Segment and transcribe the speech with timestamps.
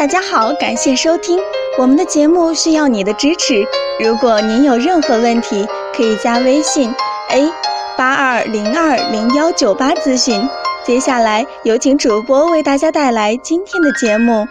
[0.00, 1.38] 大家好，感谢收听
[1.78, 3.62] 我们的节目，需要你的支持。
[4.02, 6.90] 如果您有任何问题，可以加微信
[7.28, 7.52] a
[7.98, 10.40] 八二零二零幺九八咨询。
[10.86, 14.48] 接下来有请主播为大家带来今天的节目。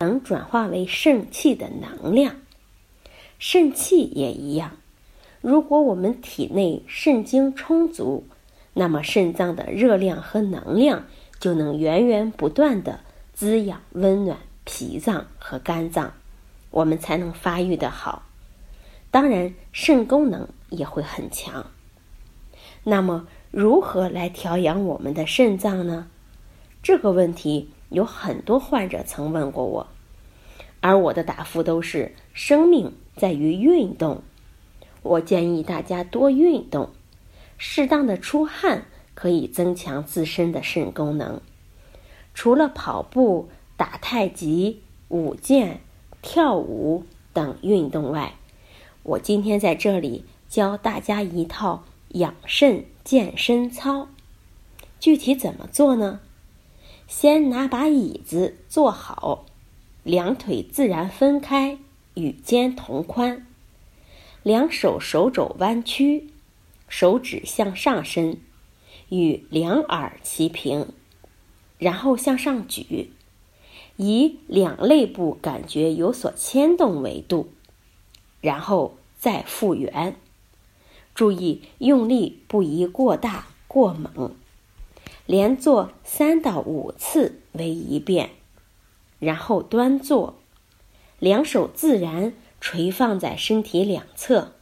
[0.00, 2.34] 能转化为肾气的能量，
[3.38, 4.72] 肾气也一样。
[5.40, 8.26] 如果我们体内肾精充足，
[8.74, 11.06] 那么肾脏的热量和能量
[11.40, 13.00] 就能源源不断的
[13.36, 16.14] 滋养、温暖脾脏和肝脏，
[16.70, 18.22] 我们才能发育的好。
[19.10, 21.66] 当然，肾功能也会很强。
[22.82, 26.08] 那么，如何来调养我们的肾脏呢？
[26.82, 29.86] 这个问题有很多患者曾问过我，
[30.80, 34.22] 而我的答复都是：生命在于运动。
[35.02, 36.88] 我建议大家多运动，
[37.58, 41.42] 适当的出汗可以增强自身的肾功能。
[42.36, 45.80] 除了跑步、打太极、舞剑、
[46.20, 48.34] 跳舞等运动外，
[49.02, 52.84] 我今天在这里教大家一套养肾。
[53.06, 54.08] 健身操，
[54.98, 56.18] 具体怎么做呢？
[57.06, 59.46] 先拿把椅子坐好，
[60.02, 61.78] 两腿自然分开，
[62.14, 63.46] 与肩同宽，
[64.42, 66.30] 两手手肘弯曲，
[66.88, 68.40] 手指向上伸，
[69.10, 70.88] 与两耳齐平，
[71.78, 73.10] 然后向上举，
[73.96, 77.48] 以两肋部感觉有所牵动为度，
[78.40, 80.16] 然后再复原。
[81.14, 84.34] 注意用力不宜过大过猛，
[85.24, 88.30] 连做三到五次为一遍，
[89.18, 90.34] 然后端坐，
[91.18, 94.52] 两手自然垂放在身体两侧，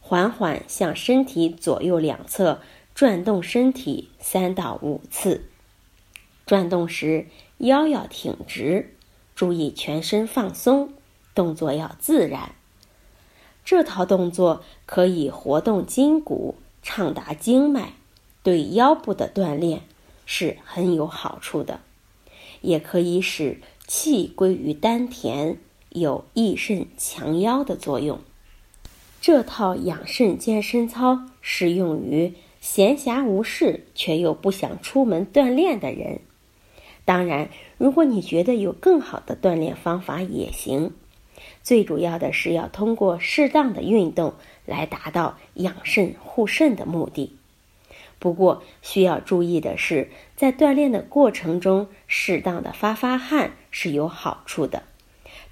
[0.00, 2.60] 缓缓向身体左右两侧
[2.94, 5.46] 转动身体三到五次。
[6.50, 7.26] 转动时
[7.58, 8.96] 腰要挺直，
[9.36, 10.92] 注意全身放松，
[11.32, 12.56] 动作要自然。
[13.64, 17.92] 这套动作可以活动筋骨、畅达经脉，
[18.42, 19.82] 对腰部的锻炼
[20.26, 21.78] 是很有好处的，
[22.62, 25.56] 也可以使气归于丹田，
[25.90, 28.18] 有益肾强腰的作用。
[29.20, 36.22] 这套养肾健身操适用于闲暇无事却又不想出门锻炼的人。
[37.04, 40.92] 当然，如果你觉得有更好的锻炼方法也行。
[41.62, 44.34] 最主要的是要通过适当的运动
[44.66, 47.36] 来达到养肾护肾的目的。
[48.18, 54.82] 不过需要注意的是，在锻炼的过程中，适当的发发汗是有好处的，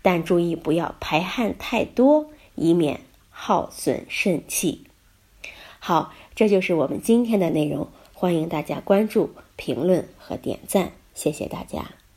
[0.03, 3.01] 但注意不要排汗太多，以免
[3.31, 4.85] 耗损肾气。
[5.79, 12.08] 好，这就是我们今天的内容，欢迎大家关注、评论和点赞，谢谢大家。